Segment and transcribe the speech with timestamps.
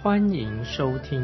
[0.00, 1.20] 欢迎收听。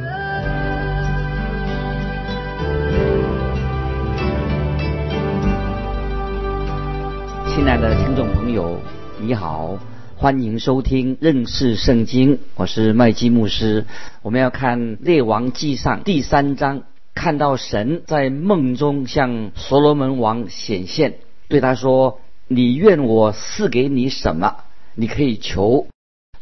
[7.46, 8.80] 亲爱的听众朋友，
[9.20, 9.79] 你好。
[10.16, 13.87] 欢迎收听认识圣经，我是麦基牧师。
[14.23, 16.82] 我们要看列王记上第三章，
[17.15, 21.15] 看到神在梦中向所罗门王显现，
[21.46, 22.18] 对他说
[22.48, 24.56] ：“你愿我赐给你什么？
[24.96, 25.87] 你可以求。”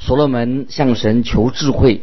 [0.01, 2.03] 所罗门向神求智慧，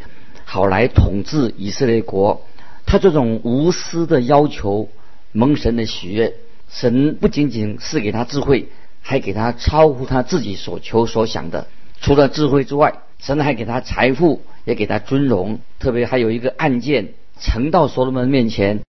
[0.50, 2.42] 好来统治以色列国。
[2.86, 4.90] 他这种无私的要求
[5.32, 6.34] 蒙神的喜悦。
[6.70, 8.68] 神不仅仅是给他智慧。
[9.02, 11.68] 还给他超乎他自己所求所想的，
[12.02, 15.60] 除了智慧之外，神还给他财富，也给他尊荣。
[15.80, 18.82] 特别还有一个案件呈到所罗门面前，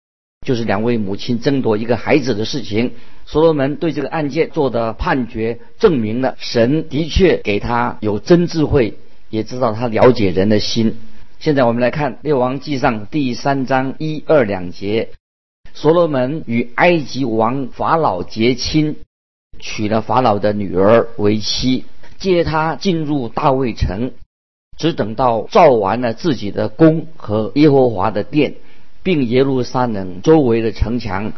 [0.45, 2.91] 就是两位母亲争夺一个孩子的事情。
[3.25, 10.97] 所罗门对这个案件做的判决，证明了神的确给他有真智慧，也知道他了解人的心。
[11.41, 15.09] 现在我们来看《列王记上》第三章一二两节：
[15.73, 18.97] 所罗门与埃及王法老结亲。
[19.57, 21.85] 娶了法老的女儿为妻，
[22.19, 24.11] 接她进入大卫城，
[24.77, 28.53] 只等到造完了自己的宫和耶和华的殿，
[29.01, 31.33] 并耶路撒冷周围的城墙。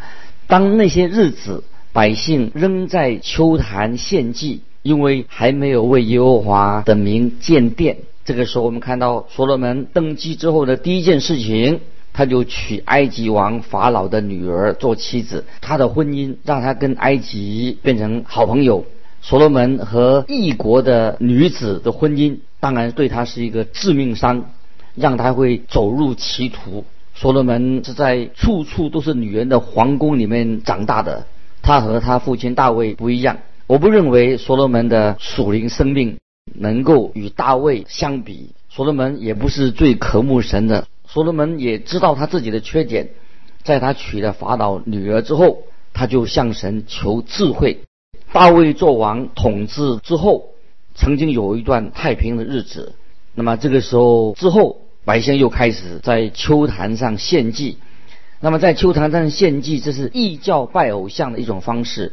[0.48, 8.00] 当那些日子，百姓仍在秋坛献祭，因为还没有为耶和华的名建殿。
[8.26, 11.82] 这个时候，我们看到所罗门登基之后的第一件事情。
[12.16, 18.86] 他就娶埃及王法老的女儿做妻子，他的婚姻让他跟埃及变成好朋友。
[19.24, 24.52] 所罗门和异国的女子的婚姻，当然对他是一个致命伤，
[24.94, 26.86] 让他会走入歧途。
[27.16, 31.26] 所罗门是在处处都是女人的皇宫里面长大的，
[31.64, 33.40] 他和他父亲大卫不一样。
[33.66, 36.20] 我不认为所罗门的属灵生命
[36.54, 40.88] 能够与大卫相比，所罗门也不是最渴慕神的。
[41.08, 43.10] 所罗门也知道他自己的缺点，
[43.64, 45.64] 在他娶了法老女儿之后，
[45.94, 47.82] 他就向神求智慧。
[48.32, 50.50] 大卫做王统治之后，
[50.96, 52.96] 曾经有一段太平的日子。
[53.36, 57.78] 那么这个时候之后，百姓又开始在秋坛上献祭。
[58.40, 62.12] 那么在秋坛上献祭，这是异教拜偶像的一种方式。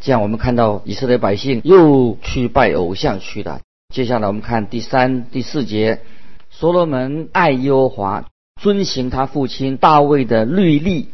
[0.00, 3.60] 这样我们看到以色列百姓又去拜偶像去了。
[3.90, 6.00] 接下来我们看第三、第四节。
[6.48, 8.24] 所罗门爱耶和华，
[8.62, 11.08] 遵行他父亲大卫的律例，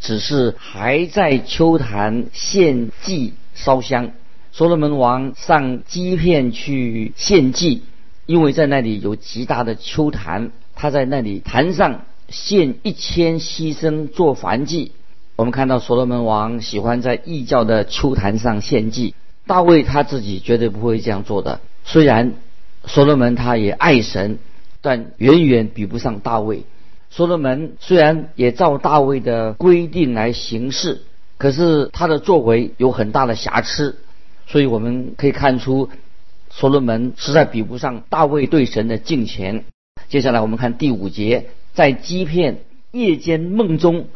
[0.00, 4.10] 只是还在秋坛献祭烧香。
[4.50, 7.84] 所罗门王上基片去献祭，
[8.26, 14.90] 因为在那里有极大的秋坛，他在那里坛上献一千牺牲做燔祭。
[15.36, 19.14] 我们看到所罗门王喜欢在异教的秋坛上献祭，
[19.46, 21.60] 大卫他自己绝对不会这样做的。
[21.86, 22.34] 虽然
[22.84, 24.38] 所罗门他也爱神。
[24.82, 26.62] 但远远比不上大卫。
[27.10, 31.02] 所罗门虽然也照大卫的规定来行事，
[31.38, 33.98] 可是他的作为有很大的瑕疵，
[34.46, 35.88] 所以我们可以看出，
[36.50, 39.64] 所罗门实在比不上大卫对神的敬虔。
[40.08, 42.58] 接下来我们看第五节，在欺骗
[42.92, 44.06] 夜间梦中，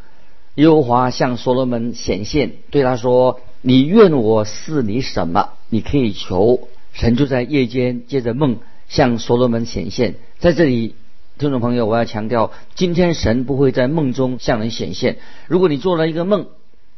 [0.55, 5.49] 耶和华向所罗门显现，对他说：“你愿我赐你什么？
[5.69, 8.59] 你可以求。”神就在夜间借着梦。
[8.89, 10.97] 向所罗门显现，在这里，
[11.39, 15.19] 听众朋友，我要强调，今天神不会在梦中向人显现。
[15.47, 16.49] 如果你做了一个梦，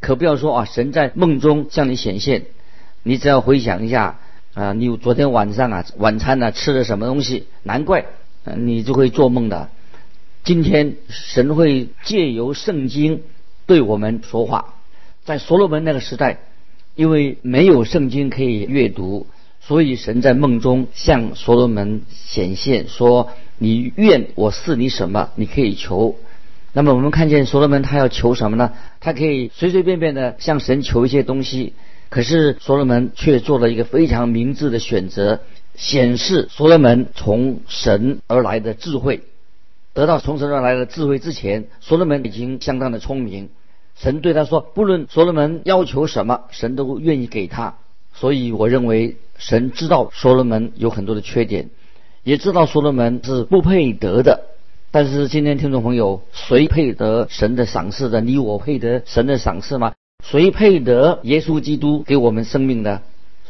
[0.01, 2.47] 可不要说啊，神在梦中向你显现。
[3.03, 4.21] 你只要回想一下
[4.55, 7.47] 啊，你昨天晚上啊，晚餐呢吃了什么东西？
[7.63, 8.07] 难怪
[8.57, 9.69] 你就会做梦的。
[10.45, 13.21] 今天神会借由圣经
[13.67, 14.77] 对我们说话。
[15.27, 16.39] 在所罗门那个时代，
[16.95, 19.27] 因为没有圣经可以阅读。
[19.65, 26.17] 所以神在梦中向所罗门显现，说：“你愿我赐你什么，你可以求。”
[26.75, 28.73] 那么我们看见所罗门他要求什么呢？
[28.99, 31.75] 他可以随随便便的向神求一些东西，
[32.09, 35.39] 可是所罗门却做了一个非常明智的选择，
[35.77, 39.23] 显示所罗门从神而来的智慧。
[39.95, 43.49] 得到从神而来的智慧之前，所罗门已经相当的聪明。
[43.95, 47.77] 神对他说：“不论所罗门要求什么，神都愿意给他。”
[48.13, 49.19] 所以我认为。
[49.43, 51.71] 神知道所罗门有很多的缺点，
[52.23, 54.45] 也知道所罗门是不配得的，
[54.93, 58.21] 但是今天听众朋友，谁配得神的赏赐的？
[58.21, 59.95] 你我配得神的赏赐吗？
[60.25, 63.03] 谁配得耶稣基督给我们生命的？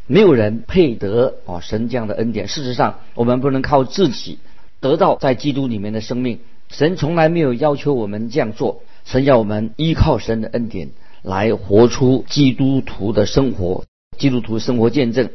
[0.07, 2.49] 没有人配得哦，神这样的恩典。
[2.49, 4.39] 事实上，我们不能靠自己
[4.81, 6.39] 得到在基督里面的生命。
[6.71, 8.81] 神从来没有要求我们这样做。
[9.05, 10.89] 神要我们依靠神的恩典
[11.21, 13.85] 来活出基督徒的生活，
[14.17, 15.29] 基督徒生活见证。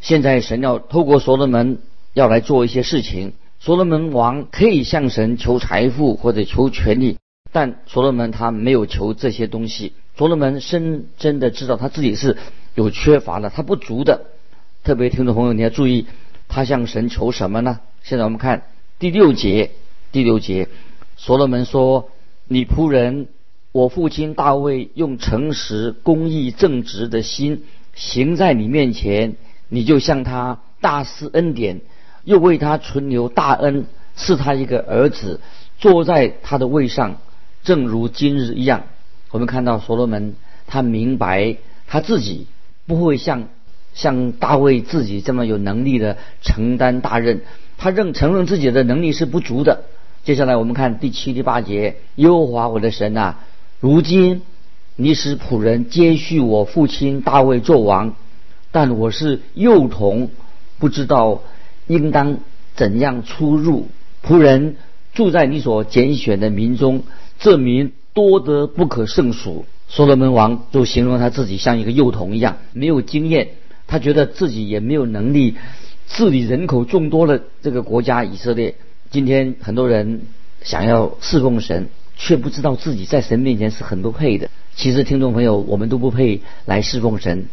[0.00, 1.78] 现在神要透过所罗门
[2.14, 3.34] 要来做一些事情。
[3.58, 7.18] 所罗门王可以向神求财富或者求权力，
[7.52, 9.92] 但所罗门他没有求这些东西。
[10.16, 12.38] 所罗门深真的知道他自己是
[12.74, 14.22] 有缺乏的，他不足的。
[14.82, 16.06] 特别听众朋友你要注意，
[16.48, 17.80] 他向神求什么呢？
[18.02, 18.62] 现在我们看
[18.98, 19.72] 第六节，
[20.10, 20.68] 第六节，
[21.18, 22.10] 所罗门说
[22.48, 23.28] ：“你仆人
[23.72, 27.64] 我父亲大卫用诚实、公义、正直的心
[27.94, 29.36] 行在你面前，
[29.70, 31.80] 你就向他大施恩典。”
[32.22, 35.40] 又为他存留大恩，赐他一个儿子，
[35.78, 37.16] 坐在他的位上，
[37.64, 38.82] 正如今日一样。
[39.30, 40.34] 我们看到所罗门，
[40.66, 41.56] 他明白
[41.86, 42.46] 他自己
[42.86, 43.48] 不会像
[43.94, 47.40] 像大卫自己这么有能力的承担大任，
[47.78, 49.84] 他认承认自己的能力是不足的。
[50.22, 53.38] 接下来我们看第七、第八节：耶和华我的神啊，
[53.80, 54.42] 如今
[54.96, 58.14] 你使仆人接续我父亲大卫做王，
[58.72, 60.30] 但我是幼童，
[60.78, 61.42] 不知道。
[61.86, 62.38] 应当
[62.76, 63.88] 怎样出入？
[64.24, 64.76] 仆人
[65.12, 67.02] 住在你所拣选的民中，
[67.40, 69.64] 这民多得不可胜数。
[69.88, 73.48] 所罗门王就形容他自己像一个幼童一样，没有经验，
[73.88, 75.56] 他觉得自己也没有能力
[76.06, 78.76] 治理人口众多的这个国家以色列。
[79.10, 80.20] 今天很多人
[80.62, 84.48] 想要侍奉神，却不知道自己在神面前是很不配的。
[84.76, 87.46] 其实，听众朋友，我们都不配来侍奉神。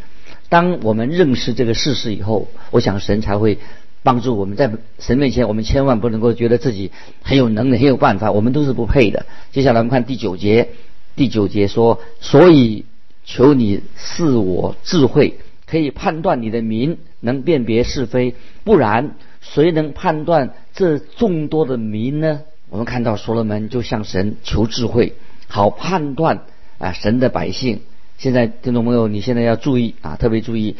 [0.48, 3.58] 当我们认识这个事实以后，我想神才会。
[4.04, 6.92] 帮助我们在神面前，我们千万不能够觉得自己
[7.22, 9.26] 很有能力、很有办法，我们都是不配的。
[9.50, 10.68] 接下来我们看第九节，
[11.16, 12.84] 第九节说：“所以
[13.24, 18.36] 求你赐我智慧，可以判断你的民，能辨别是非。
[18.62, 22.40] 不然，谁能判断这众多的民呢？”
[22.70, 25.14] 我们看到所罗门就向神求智慧，
[25.48, 26.44] 好判断
[26.78, 27.80] 啊神的百姓。
[28.18, 30.76] 现在听众朋友，你现在要注意啊，特别注意，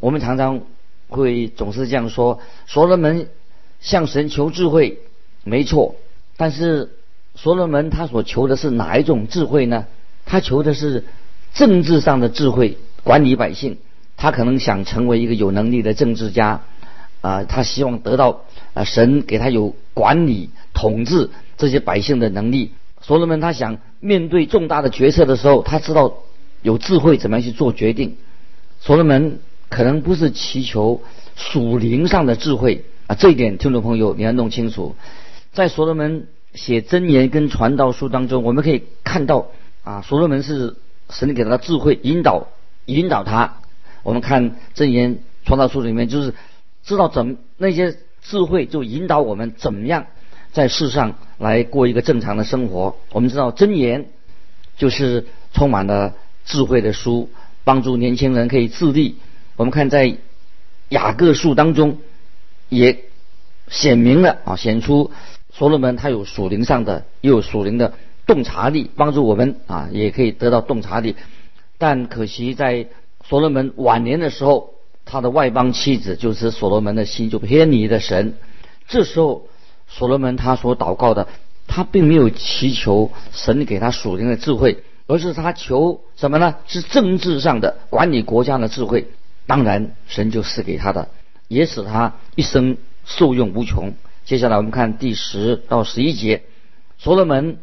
[0.00, 0.62] 我们常常。
[1.08, 3.28] 会总是这样说，所罗门
[3.78, 4.98] 向神求智慧，
[5.44, 5.94] 没错。
[6.36, 6.90] 但是
[7.36, 9.86] 所罗门他所求的是哪一种智慧呢？
[10.24, 11.04] 他求的是
[11.54, 13.78] 政治上的智慧，管理百姓。
[14.16, 16.62] 他可能想成为一个有能力的政治家，
[17.20, 18.42] 啊，他希望得到
[18.74, 22.72] 啊神给他有管理、统治这些百姓的能力。
[23.00, 26.14] 所罗门他想面对重大的决策的时候，他知道
[26.66, 28.16] 有智慧怎么样去做决定。
[28.80, 29.38] 所罗门。
[29.68, 31.02] 可能不是祈求
[31.34, 34.94] 属灵上的智慧啊，这一点听众朋友你要弄清楚。
[35.52, 39.48] 在所罗门写箴言跟传道书当中，我们可以看到
[39.82, 40.76] 啊，所罗门是
[41.10, 42.46] 神给他的智慧引导
[42.84, 43.56] 引导他。
[44.04, 46.32] 我们看箴言传道书里面，就是
[46.84, 50.06] 知道怎那些智慧就引导我们怎么样
[50.52, 52.96] 在世上来过一个正常的生活。
[53.10, 54.06] 我们知道真言
[54.78, 56.14] 就是充满了
[56.46, 57.28] 智慧的书，
[57.64, 59.16] 帮助年轻人可以自立。
[59.56, 60.16] 我们看在
[60.88, 61.98] 雅各书当中，
[62.70, 63.04] 也
[63.68, 65.10] 显明了啊，显出
[65.52, 67.92] 所罗门他有属灵上的，又有属灵的
[68.26, 71.16] 洞察力，帮助我们啊，也可以得到洞察力。
[71.78, 72.86] 但可惜在
[73.28, 78.34] 所罗门晚年的时候，他的外邦妻子就是所罗门的心就偏离了神。
[78.88, 79.48] 这时候
[79.88, 81.26] 所罗门他所祷告的，
[81.66, 86.56] 他并没有祈求神给他属灵的智慧，而是他求什么呢？
[86.66, 89.08] 是政治上的管理国家的智慧。
[89.46, 91.08] 当然，神就赐给他的，
[91.48, 93.94] 也使他一生受用无穷。
[94.24, 96.42] 接下来我们看第十到十一节，
[96.98, 97.58] 所罗门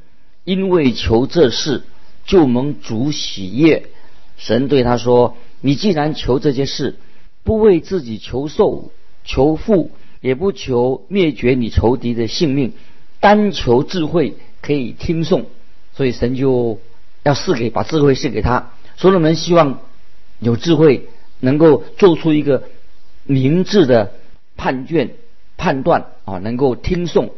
[0.45, 1.83] 因为求这事，
[2.25, 3.89] 就蒙主喜悦。
[4.37, 6.95] 神对他说：“你既然求这件事，
[7.43, 8.91] 不为自己求寿、
[9.25, 12.71] 求富，也不求灭绝你仇敌的性命，
[13.19, 15.45] 单求智慧，可以听颂。
[15.93, 16.79] 所以神就
[17.23, 18.71] 要赐给，把智慧赐给他。
[18.97, 19.79] 所罗门希望
[20.39, 21.09] 有智慧。”
[21.43, 22.63] 能够做出一个
[23.25, 24.13] 明智的
[24.55, 25.09] 判卷
[25.57, 27.31] 判断啊，能够听颂。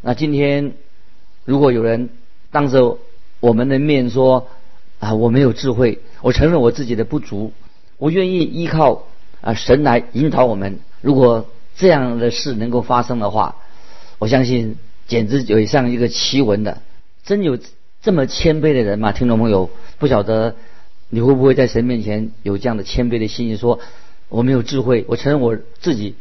[0.00, 0.72] 那今天
[1.44, 2.08] 如果有人
[2.50, 2.98] 当着
[3.38, 4.48] 我们的面说
[4.98, 7.52] 啊，我没有智慧，我承认我自己的不足，
[7.98, 9.04] 我愿意依靠
[9.40, 10.80] 啊神来引导我们。
[11.00, 13.58] 如果这样的事能够发生的话，
[14.18, 16.82] 我相信简直有像一个奇闻的。
[17.22, 17.56] 真有
[18.02, 19.12] 这么谦卑的人嘛？
[19.12, 20.56] 听众朋友，不晓得。
[21.14, 23.56] 你会不会在神面前有这样的谦卑的心意？
[23.58, 23.80] 说
[24.30, 26.14] 我没有智慧，我承认我自己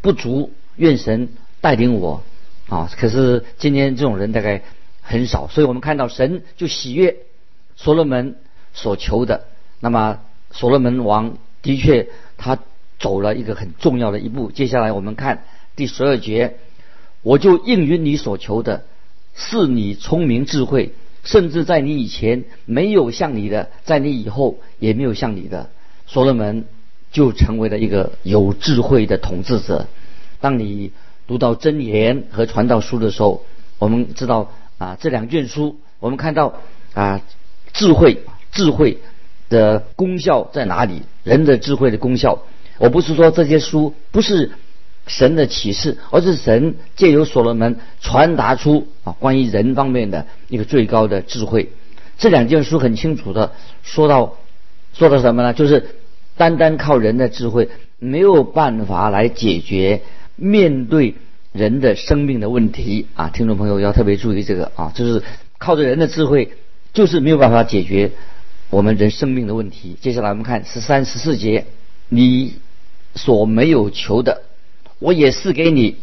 [0.00, 1.28] 不足，愿神
[1.60, 2.22] 带领我。
[2.70, 2.90] 啊。
[2.96, 4.62] 可是今天这种人大概
[5.02, 7.18] 很少，所以我们看到神就喜悦
[7.76, 8.36] 所罗门
[8.72, 9.44] 所求的。
[9.78, 10.20] 那么
[10.50, 12.08] 所罗门王的确
[12.38, 12.58] 他
[12.98, 14.50] 走了一个很重要的一步。
[14.50, 15.44] 接下来我们看
[15.76, 16.56] 第十二节，
[17.20, 18.84] 我就应允你所求的，
[19.34, 25.70] 是你聪明智慧，甚至在你以前没有像你的，在你以后也没有像你的。
[26.06, 26.64] 所罗门
[27.12, 29.86] 就成为了一个有智慧的统治者。
[30.40, 30.92] 当你
[31.26, 33.44] 读到箴言和传道书的时候，
[33.78, 36.54] 我们知道啊，这两卷书，我们看到
[36.94, 37.20] 啊，
[37.72, 38.98] 智慧，智慧
[39.48, 41.02] 的功效在哪里？
[41.22, 42.42] 人的智慧的功效，
[42.78, 44.52] 我不是说这些书不是
[45.06, 51.70] 神的启示，而是神借由所罗门传达出啊关于人方面的一个最高的智慧。
[52.18, 53.52] 这两卷书很清楚的
[53.82, 54.36] 说到，
[54.92, 55.52] 说到什么呢？
[55.52, 55.96] 就是
[56.36, 60.02] 单单靠人的智慧没有办法来解决。
[60.42, 61.16] 面对
[61.52, 65.22] 人的生命的问题啊，听众朋友要特别注意这个啊，就是
[65.58, 66.52] 靠着人的智慧，
[66.94, 68.12] 就是没有办法解决
[68.70, 69.98] 我们人生命的问题。
[70.00, 71.66] 接下来我们看十三、十四节，
[72.08, 72.54] 你
[73.14, 74.42] 所没有求的，
[75.00, 75.96] 我也是给你，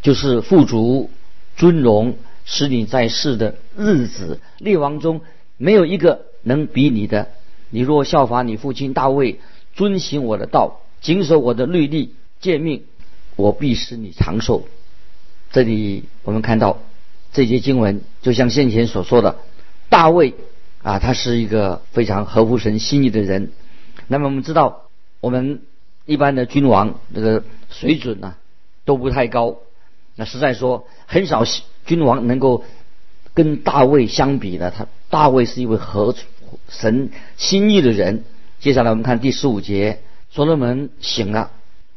[0.00, 1.10] 就是富足、
[1.56, 5.20] 尊荣，使你在世的日子，列王中
[5.58, 7.28] 没有一个能比你的。
[7.70, 9.40] 你若效法你父亲大卫，
[9.74, 12.84] 遵行我的道，谨守我的律例诫命。
[13.36, 14.68] 我必使你长寿。
[15.50, 16.78] 这里我们看到
[17.32, 19.38] 这些经文，就像先前所说的，
[19.88, 20.34] 大卫
[20.84, 23.50] 啊，他是一个非常合乎神心意的人。
[24.06, 24.82] 那么我们知道，
[25.20, 25.62] 我们
[26.06, 28.36] 一般的君王这个水准呢
[28.84, 29.58] 都不太高。
[30.16, 31.44] 那实在说，很少
[31.86, 32.64] 君王能够
[33.34, 34.70] 跟大卫相比的。
[34.70, 36.14] 他大卫是一位合
[36.68, 38.24] 神心意的人。
[38.60, 40.00] 接下来我们看第十五节，
[40.30, 41.50] 所罗门醒了，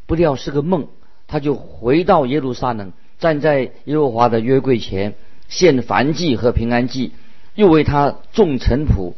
[0.06, 0.88] 不料是个梦。
[1.28, 5.16] 他就回到耶路撒冷，站在耶和华的约柜前，
[5.50, 7.12] 献燔祭和平安祭，
[7.54, 9.14] 又为他众臣仆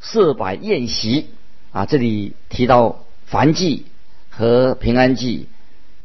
[0.00, 1.28] 设摆宴席。
[1.72, 3.84] 啊，这里提到燔祭
[4.30, 5.46] 和平安祭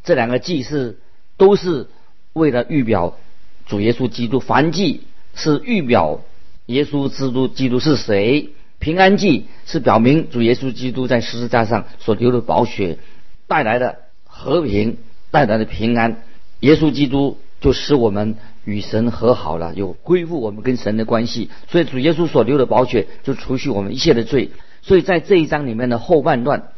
[0.07, 0.97] 这两个祭是
[1.35, 1.87] 都是
[2.31, 3.17] 为了预表
[3.65, 4.39] 主耶稣基督。
[4.39, 5.01] 燔祭
[5.35, 6.21] 是预表
[6.65, 12.97] 耶稣基督基督是谁，平安祭是表明主耶稣基督在十字架上所流的宝血
[13.47, 14.97] 带来的和平。
[15.29, 16.23] 带来的平安，
[16.61, 21.49] 耶稣基督就使我们与神和好了，有恢复我们跟神的关系。
[21.69, 24.51] 所以主耶稣所流的宝血就除去我们一切的罪。
[24.81, 26.69] 所以在这一章里面的后半段，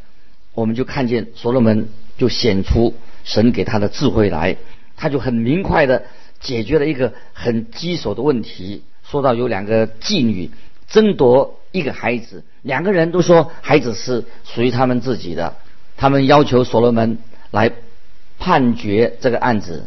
[0.52, 1.88] 我们就看见所罗门
[2.20, 4.58] 就显出神给他的智慧来，
[4.94, 6.04] 他就很明快的
[6.38, 8.82] 解决了一个很棘手的问题。
[9.02, 10.50] 说到有两个妓女
[10.86, 15.56] 争夺一个孩子，两个人都说孩子是属于他们自己的，
[15.96, 17.16] 他们要求所罗门
[17.50, 17.72] 来。
[18.42, 19.84] 判决这个案子，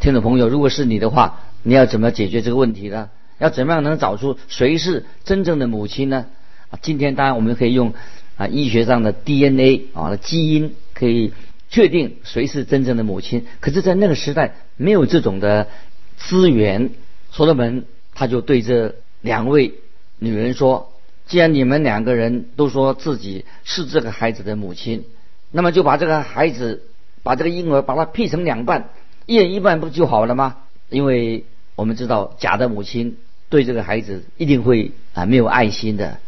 [0.00, 3.10] 听众朋友，如果是你的话，你要怎么解决这个问题呢？
[3.38, 6.24] 要怎么样能找出谁是真正的母亲呢？
[6.70, 7.92] 啊，今天当然我们可以用
[8.38, 11.34] 啊医学上的 DNA 啊基因可以
[11.72, 13.44] 确定谁是真正的母亲。
[13.58, 15.66] 可是，在那个时代没有这种的
[16.16, 16.90] 资源，
[17.32, 19.74] 所罗门他就对这两位
[20.20, 20.92] 女人说
[21.26, 25.04] ：“既然你们两个人都说自己是这个孩子的母亲，
[25.50, 26.84] 那么就把这个孩子。”
[27.24, 28.88] 把这个婴儿把它劈成两半，
[29.26, 30.56] 一人一半不就好了吗？
[30.90, 31.44] 因为
[31.76, 33.16] 我们知道假的母亲
[33.48, 36.18] 对这个孩子一定会啊没有爱心的，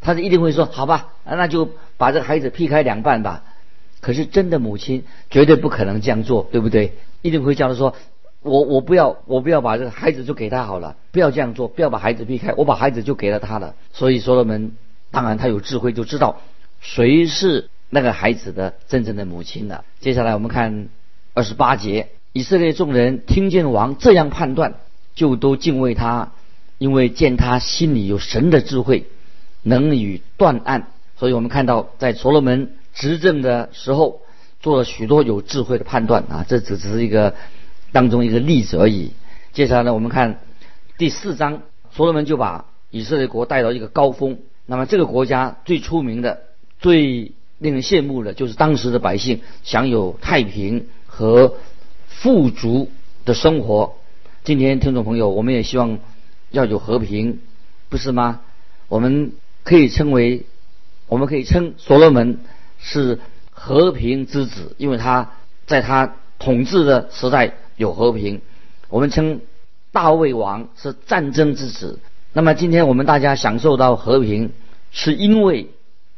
[0.00, 3.42] 他是一定会说好吧，那就把这个孩子劈开两半吧。
[4.04, 6.92] 可是真的母亲绝对不可能这样做，对不对？
[7.22, 7.94] 一定会叫他说，
[8.42, 13.74] 我我不要我不要把这个孩子就给他好了，不要这样做，不要把孩子劈开，我把孩子就给了他了。
[13.92, 14.72] 所以所罗门
[15.10, 16.40] 当然他有智慧，就知道
[16.80, 17.70] 谁是。
[17.90, 19.84] 那个孩子的真正的母亲了。
[20.00, 20.88] 接下来我们看
[21.32, 24.74] 二十八节，以色列众人听见王这样判断，
[25.14, 26.32] 就都敬畏他，
[26.78, 29.04] 因为见他心里有神的智慧，
[29.62, 30.88] 能与断案。
[31.16, 34.22] 所以我们看到，在所罗门执政的时候，
[34.60, 36.44] 做了许多有智慧的判断啊。
[36.48, 37.34] 这只只是一个
[37.92, 39.12] 当中一个例子而已。
[39.52, 40.40] 接下来呢，我们看
[40.96, 44.38] 第四章，所罗门就把以色列国带到一个高峰。
[44.66, 46.42] 那么这个国家最出名的、
[46.78, 51.54] 最令人羡慕的，就是当时的百姓享有太平和
[52.06, 52.90] 富足
[53.24, 53.96] 的生活。
[54.42, 55.98] 今天听众朋友，我们也希望
[56.50, 57.40] 要有和平，
[57.88, 58.40] 不是吗？
[58.88, 59.32] 我们
[59.62, 60.46] 可以称为，
[61.06, 62.40] 我们可以称所罗门
[62.84, 63.18] 是
[63.50, 65.32] 和平之子，因为他
[65.66, 68.42] 在他统治的时代有和平。
[68.90, 69.40] 我们称
[69.90, 71.98] 大卫王是战争之子。
[72.32, 74.52] 那么今天我们大家享受到和平，
[74.92, 75.70] 是因为。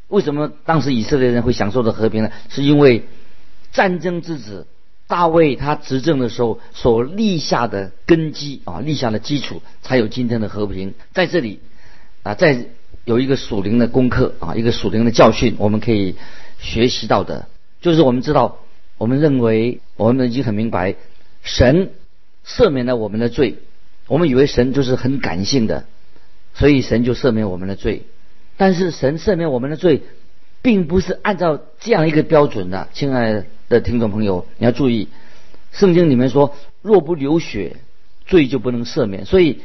[0.08, 2.30] 为什么当时以色列人会享受到和平呢？
[2.48, 3.02] 是因为
[3.72, 4.68] 战争之子
[5.08, 10.94] 大卫他执政的时候所立下的根基啊，立下的基础，才有今天的和平。
[11.12, 11.58] 在这里
[12.22, 12.66] 啊，在
[13.04, 16.14] 有一个属灵的功课啊，一个属灵的教训，我们可以
[16.58, 17.48] 学习到的，
[17.80, 18.58] 就是我们知道，
[18.98, 20.96] 我们认为我们已经很明白，
[21.42, 21.90] 神
[22.46, 23.56] 赦免了我们的罪，
[24.08, 25.84] 我们以为神就是很感性的，
[26.54, 28.02] 所以神就赦免我们的罪。
[28.56, 30.02] 但是神赦免我们的罪，
[30.62, 35.08] 并不是按照这样一个标准的，亲爱的听众朋友，你要注意，
[35.72, 37.76] 圣经里面说，若不流血，
[38.26, 39.60] 罪就不能赦免，所以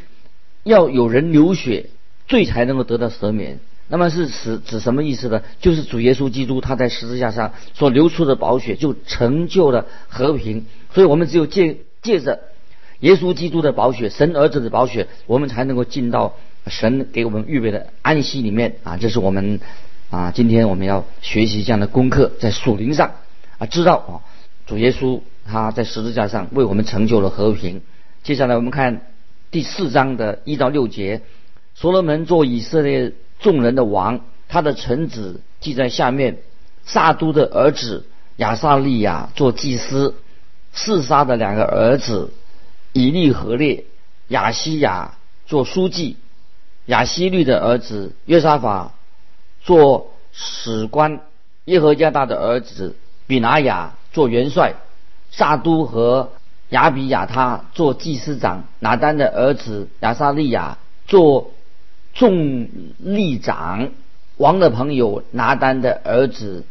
[0.63, 1.85] 要有人流血，
[2.27, 3.59] 罪才能够得到赦免。
[3.91, 5.43] 那么是指指什么意思呢？
[5.59, 10.65] 就是主耶稣基督他在十字架上所流出的宝血，就成就了和平。
[10.93, 12.39] 所以我们只有借借着
[13.01, 16.33] 耶稣基督的宝血，神儿子的宝血，我们才能够进到。
[16.67, 19.59] 神给我们预备的安息里面啊，这是我们
[20.11, 23.13] 啊，今天我们要学习这样的功课，在属灵上
[23.57, 24.11] 啊，知道啊，
[24.67, 27.81] 主耶稣他在十字架上为我们成就了和平。
[28.21, 29.01] 接下来我们看
[29.49, 31.23] 第四章的一到六节，
[31.73, 36.37] 所罗门做以色列众人的王，他的臣子记在下面：
[36.85, 38.05] 撒都的儿子
[38.37, 40.15] 亚撒利亚做祭司，
[40.71, 42.31] 四杀的两个儿子
[42.93, 43.83] 以利和列、
[44.29, 46.17] 亚西亚做书记。
[46.85, 48.93] 亚希律的儿子约沙法
[49.63, 51.19] 做史官，
[51.65, 52.95] 耶和加大的儿子
[53.27, 54.73] 比拿雅做元帅，
[55.31, 56.31] 撒都和
[56.69, 61.51] 亚比亚他做祭司长，拿丹的儿子亚撒利亚做
[62.13, 62.67] 众
[62.99, 63.89] 利长，
[64.37, 66.65] 王的朋友拿丹的儿子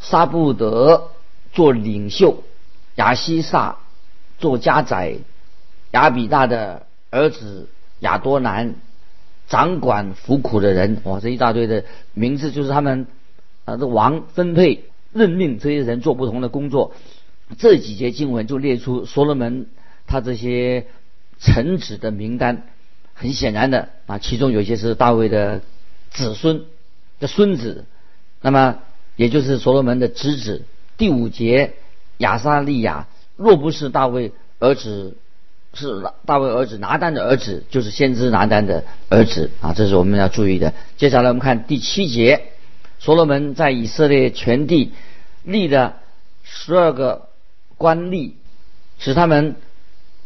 [0.00, 1.10] 沙布德
[1.52, 2.42] 做领袖，
[2.96, 3.78] 亚西萨
[4.38, 5.16] 做家宰，
[5.92, 7.68] 亚比大的儿子
[8.00, 8.74] 亚多南。
[9.48, 11.84] 掌管服苦的人，哇，这一大堆的
[12.14, 13.06] 名字就是他们
[13.64, 16.94] 啊，这王分配任命这些人做不同的工作。
[17.56, 19.66] 这几节经文就列出所罗门
[20.08, 20.88] 他这些
[21.38, 22.64] 臣子的名单。
[23.16, 25.62] 很显然的啊，其中有些是大卫的
[26.12, 26.62] 子孙
[27.18, 27.84] 的孙子，
[28.40, 28.78] 那么
[29.16, 30.64] 也就是所罗门的侄子。
[30.96, 31.74] 第五节
[32.18, 35.16] 亚撒利亚若不是大卫儿子。
[35.78, 40.72] 是大卫儿子拿单的儿子，就是先知拿单的儿子啊，这是我们要注意的。
[40.96, 42.44] 接下来我们看第七节，
[42.98, 44.94] 所罗门在以色列全地
[45.42, 45.96] 立了
[46.42, 47.28] 十二个
[47.76, 48.32] 官吏，
[48.98, 49.56] 使他们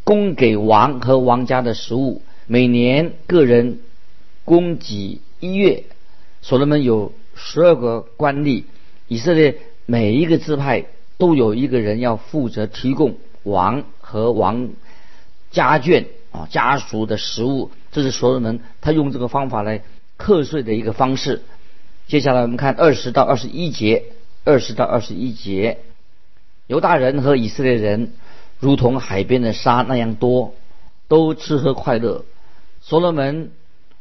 [0.04, 3.78] 供给王和王家的食物，每年个人
[4.44, 5.84] 供给一月。
[6.42, 8.64] 所罗门有十二个官吏，
[9.06, 10.86] 以色列每一个支派
[11.16, 14.70] 都有一个人要负责提供王和王。
[15.52, 19.84] 家眷啊，家属的食物，这是所罗门他用这个方法来
[20.16, 21.42] 课税的一个方式。
[22.08, 24.06] 接下来我们看二十到二十一节，
[24.42, 25.78] 二十到二十一节，
[26.66, 28.12] 犹大人和以色列人
[28.58, 30.56] 如同海边的沙那样多，
[31.06, 32.24] 都吃喝快乐。
[32.80, 33.52] 所罗门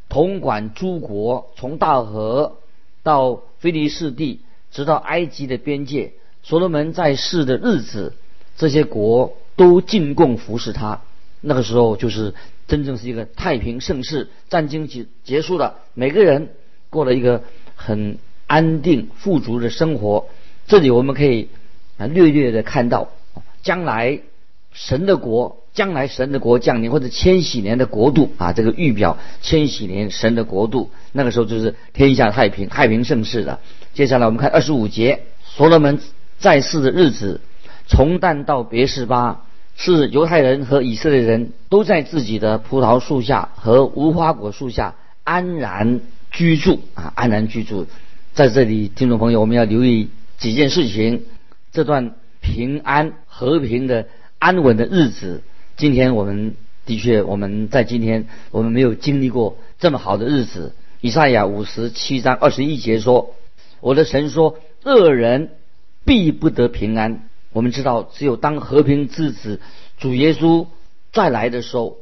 [0.08, 2.58] 统管诸国，从大河
[3.04, 6.14] 到菲利士地，直到埃及的边界。
[6.42, 8.14] 所罗门在世的日子，
[8.58, 11.02] 这些国都进贡服侍他。
[11.42, 12.34] 那个时候就是
[12.68, 16.50] 真正是一个太平盛世，战争结结束了，每个人
[16.90, 17.44] 过了一个
[17.76, 20.28] 很安定富足的生活。
[20.66, 21.50] 这里我们可以
[21.98, 23.10] 啊略略的看到，
[23.62, 24.22] 将来
[24.72, 33.62] 神的国，将来神的国降临，或者千禧年的国度啊，这个预表千禧年神的国度，那个时候就是天下太平，太平盛世的。
[33.94, 36.02] 接下来我们看二十五节，所罗门
[36.38, 37.40] 在世的日子，
[37.88, 39.46] 从旦到别是巴。
[39.78, 47.88] 是犹太人和以色列人都在自己的葡萄树下和无花果树下安然居住啊，安然居住。
[48.34, 51.24] 在这里，听众朋友，我们要留意几件事情。
[51.72, 52.12] 这段
[52.42, 55.44] 平安和平的安稳的日子，
[55.80, 60.74] 今天我们的确我们在今天我们没有经历过这么好的日子。
[61.00, 63.34] 以赛亚五十七章二十一节说
[63.80, 65.52] ：“我的神说，恶人
[66.04, 69.62] 必不得平安。”我们知道，只有当和平之子
[69.98, 70.68] 主耶稣
[71.14, 71.96] 再来的时候，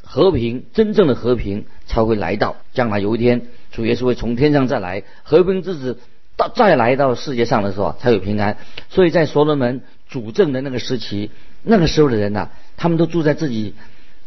[0.00, 2.54] 和平真正的和平才会来到。
[2.72, 5.98] 将来有一天，主耶稣会从天上再来，和平之子
[6.36, 8.58] 到再来到世界上的时候，才有平安。
[8.90, 9.82] 所以在所罗门
[10.14, 11.32] 主政的那个时期，
[11.64, 13.74] 那个时候的人呐，他们都住在自己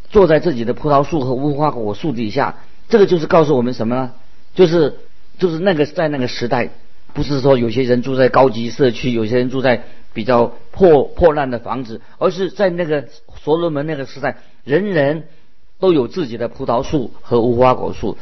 [0.09, 2.55] 坐在自己的葡萄树和无花果树底下。
[2.89, 4.11] 这个就是告诉我们什么呢？
[4.53, 4.97] 就是
[5.39, 6.71] 就是那个在那个时代，
[7.13, 9.83] 不是说有些人住在高级社区，有些人住在。
[10.13, 13.05] 比较破破烂的房子，而是在那个
[13.43, 15.25] 所罗门那个时代，人人
[15.79, 18.17] 都有自己的葡萄树和无花果树，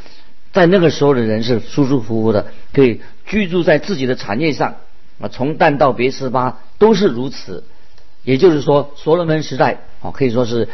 [0.52, 4.76] 在那个时候的人是舒舒服服的，可以居住在自己的产业上
[5.20, 5.28] 啊。
[5.28, 7.64] 从旦到别斯巴都是如此。
[8.24, 10.68] 也就是说，所罗门时代哦，可以说是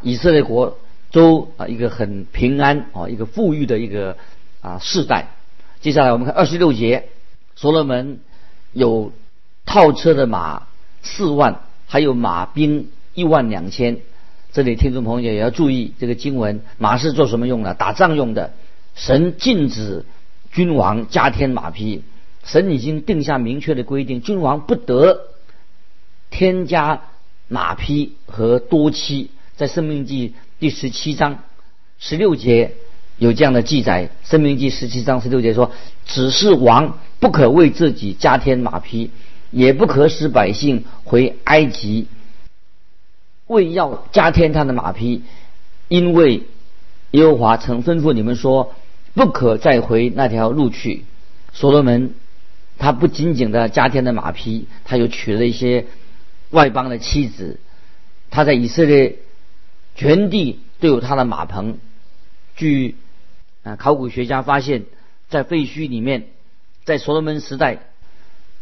[0.00, 0.78] 以色列国
[1.10, 4.16] 都啊一个很平安哦，一个富裕的一个
[4.62, 5.28] 啊世代。
[5.82, 7.10] 接下来我们看二十六节，
[7.56, 8.20] 所罗门
[8.72, 9.12] 有
[9.66, 10.66] 套车的马
[11.02, 13.98] 四万，还有马兵一万两千。
[14.50, 17.74] 这里听众朋友也要注意，这个经文马是做什么用的？
[17.74, 18.54] 打仗用的。
[18.94, 20.06] 神禁止
[20.52, 22.02] 君王加添马匹，
[22.44, 25.28] 神已经定下明确的规定，君王不得。
[26.30, 27.04] 添加
[27.48, 30.28] 马匹和多妻，在《生命记》
[30.60, 31.38] 第十七章
[31.98, 32.74] 十六节
[33.16, 35.72] 有这样的记载，《生命记》十七章十六节说
[36.04, 39.10] ：“只是王不可为自己加添马匹，
[39.50, 42.08] 也不可使百姓回埃及，
[43.46, 45.22] 为要加添他的马匹，
[45.88, 46.42] 因为
[47.12, 48.74] 耶和华曾吩咐你们说，
[49.14, 51.06] 不可再回那条路去。”
[51.54, 52.12] 所罗门
[52.78, 55.86] 他不仅仅的加添的马匹，他又娶了一些。
[56.50, 57.60] 外邦的妻子，
[58.30, 59.16] 他在以色列
[59.94, 61.76] 全地都有他的马棚。
[62.56, 62.96] 据
[63.64, 64.84] 啊考古学家发现，
[65.28, 66.28] 在废墟里面，
[66.86, 67.80] 在所罗门时代，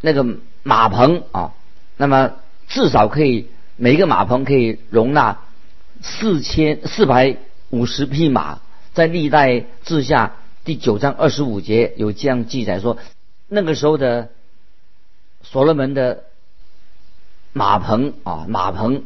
[0.00, 0.26] 那个
[0.64, 1.54] 马棚啊，
[1.96, 2.32] 那么
[2.66, 5.38] 至少可以每个马棚可以容纳
[6.02, 7.36] 四千四百
[7.70, 8.58] 五十匹马。
[8.94, 12.98] 在历代志下第九章二十五节有这样记载说，
[13.48, 14.30] 那个时候的
[15.42, 16.24] 所罗门的。
[17.58, 19.04] 马棚啊，马棚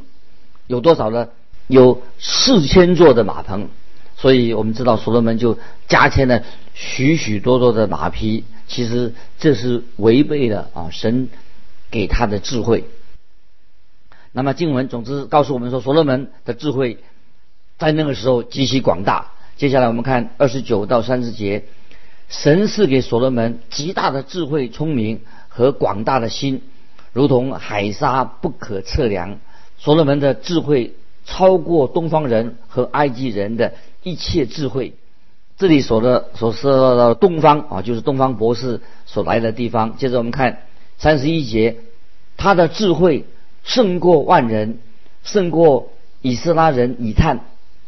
[0.67, 1.29] 有多少呢？
[1.69, 3.69] 有四千座的马棚，
[4.17, 6.43] 所以我们知道所罗门就加添了
[6.75, 8.43] 许许多多的马匹。
[8.67, 11.29] 其实这是违背了啊神
[11.93, 12.87] 给他的智慧。
[14.33, 16.99] 那么经文总之告诉我们说，所罗门的智慧
[17.79, 19.31] 在那个时候极其广大。
[19.57, 21.67] 接下来我们看二十九到三十节，
[22.31, 26.63] 神赐给所罗门极大的智慧、聪明和广大的心。
[27.13, 29.41] 如同海沙不可测量，
[29.79, 34.95] 所罗门的智慧超过东方人和埃及人的一切智慧。
[35.59, 39.97] 这里所的所说的东方啊，就是东方博士所来的地方。
[39.97, 40.63] 接着我们看
[40.99, 41.79] 三十一节，
[42.37, 43.27] 他的智慧
[43.65, 44.79] 胜过万人，
[45.25, 45.91] 胜过
[46.23, 47.41] 以斯拉人以探，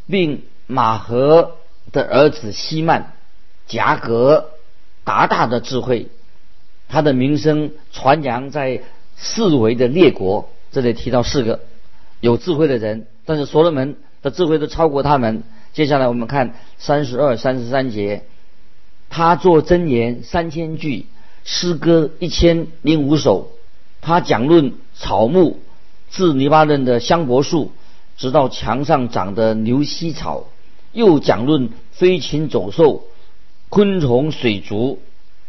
[0.09, 1.52] 并马和
[1.92, 3.12] 的儿子希曼、
[3.66, 4.51] 贾格
[5.05, 6.09] 达大的智慧，
[6.88, 8.83] 他的名声传扬在。
[9.14, 11.61] 四维的列国，这里提到四个
[12.18, 15.44] 有智慧的人，但是所罗门的智慧都超过他们。
[15.72, 18.25] 接下来我们看三十二、三十三节，
[19.11, 21.07] 他做箴言三千句，
[21.44, 23.53] 诗歌一千零五首，
[24.01, 25.59] 他讲论草木，
[26.11, 27.70] 自黎巴嫩的香柏树，
[28.16, 30.48] 直到墙上长的牛膝草，
[30.92, 33.05] 又讲论飞禽走兽、
[33.73, 35.01] 昆虫、水族。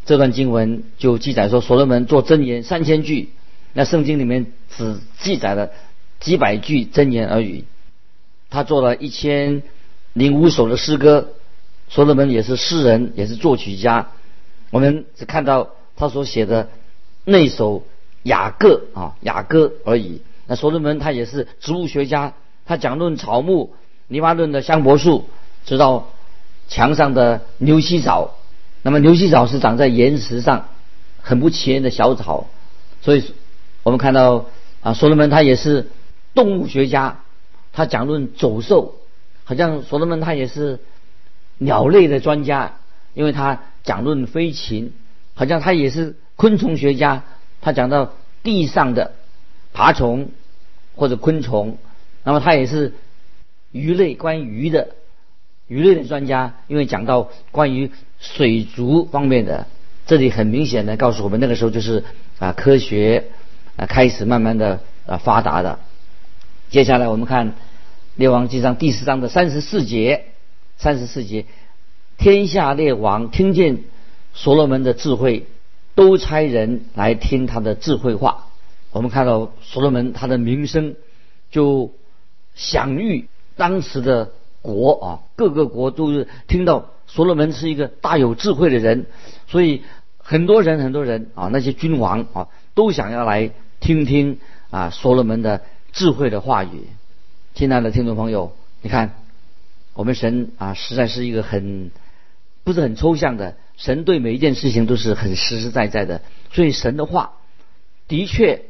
[0.06, 3.34] 这段经文就记载说，所罗门做真言三千句。
[3.74, 5.72] 那圣经里面只记载了
[6.22, 7.66] 几百句真言而已。
[8.50, 9.62] 他做了一千
[10.14, 11.34] 零五首的诗歌，
[11.90, 14.12] 所罗门也是诗人，也是作曲家。
[14.70, 16.70] 我们只看到他所写的
[17.26, 17.84] 那首
[18.24, 20.22] 雅歌啊，雅歌而已。
[20.48, 23.74] 那所罗门他也是植物学家，他讲论草木，
[24.08, 25.26] 尼巴论的香柏树，
[25.66, 26.08] 直到
[26.67, 28.36] 墙上的牛膝草。
[28.82, 30.67] 那么牛膝草是长在岩石上，
[31.21, 32.47] 很不起眼的小草，
[33.02, 33.23] 所以。
[33.86, 34.45] 我们看到
[34.80, 35.89] 啊，所罗门他也是
[36.34, 37.19] 动物学家，
[37.73, 38.95] 他讲论走兽，
[39.43, 40.80] 好像所罗门他也是
[41.58, 42.78] 鸟类的专家，
[43.13, 44.93] 因为他讲论飞禽，
[45.34, 47.23] 好像他也是昆虫学家，
[47.60, 49.12] 他讲到地上的
[49.73, 50.30] 爬虫
[50.95, 51.78] 或者昆虫，
[52.23, 52.93] 那么他也是
[53.73, 54.95] 鱼类关于鱼的
[55.67, 59.67] 鱼类的专家，因为讲到关于水族方面的，
[60.06, 62.04] 这里很明显的告诉我们，那个时候就是
[62.39, 63.26] 啊科学。
[63.76, 65.80] 啊，开始慢慢的啊发达的。
[66.69, 67.49] 接下来我们看
[68.13, 70.26] 《列王纪上》第四章的三十四节，
[70.78, 71.47] 三十四节，
[72.19, 73.80] 天下列王听见
[74.36, 75.47] 所罗门的智慧，
[75.95, 78.45] 都差人来听他的智慧话。
[78.91, 80.93] 我们看到所罗门他的名声
[81.49, 81.91] 就
[82.54, 89.06] 享誉当时的国啊，各个国都是听到所罗门是一个大有智慧的人，
[89.45, 89.84] 所以
[90.17, 93.52] 很多人很多人啊，那些君王啊，都想要来。
[93.84, 95.60] 听听啊，所罗门的
[95.91, 96.88] 智慧的话语，
[97.54, 99.15] 亲爱的听众朋友，你看，
[99.93, 101.91] 我们神啊，实在是一个很
[102.63, 106.21] 不是很抽象的神，对每一件事情都是很实实在在的。
[106.54, 107.34] 所以神的话
[108.08, 108.62] 的确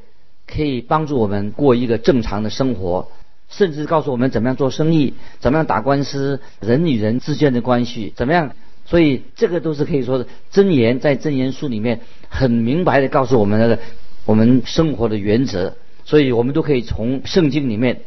[0.47, 3.11] 可以帮助我们过一个正常的生活，
[3.55, 8.51] 甚至告诉我们怎么样做生意，怎么样打官司，人与人之间的关系怎么样。
[8.85, 13.79] 所以这个都是可以说的真言，在真言书里面很明白的告诉我们那个。
[14.25, 18.03] 我们生活的原则，所以我们都可以从圣经里面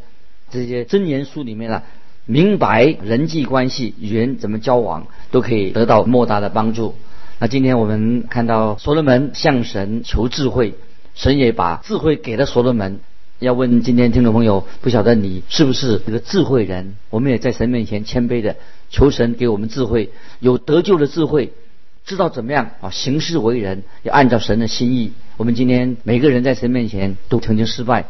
[0.49, 1.83] 这些真言书里面啊，
[2.25, 6.95] 明白人际关系、与人怎么交往，都可以得到莫大的帮助。
[7.37, 10.73] 那今天我们看到所罗门向神求智慧，
[11.13, 12.99] 神也把智慧给了所罗门。
[13.39, 16.95] 要问今天听众朋友，不晓得你是不是这个智慧人？
[17.11, 18.55] 我们也在神面前谦卑的
[18.89, 21.53] 求神给我们智慧，有得救的智慧，
[22.03, 25.13] 知道怎么样啊行事为人，要按照神的心意。
[25.37, 28.05] 我们今天每个人在神面前都曾经失败，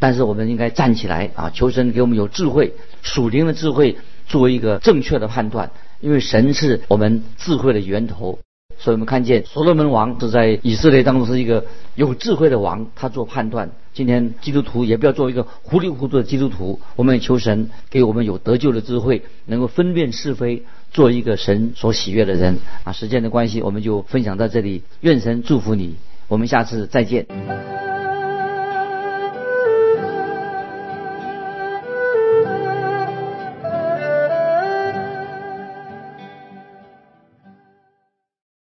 [0.00, 8.40] 但是我们应该站起来啊，求神给我们有智慧，属灵的智慧，作为一个正确的判断，因为神是我们智慧的源头。
[8.78, 13.70] 所以我们看见所罗门王是在以色列当中是一个有智慧的王，他做判断。
[13.92, 22.58] 今天基督徒也不要做一个糊里糊涂的基督徒，我们也求神给我们有得救的智慧，能够分辨是非，做一个神所喜悦的人。
[22.82, 24.82] 啊，时间的关系，我们就分享到这里。
[25.00, 25.94] 愿神祝福你，
[26.26, 27.93] 我们下次再见。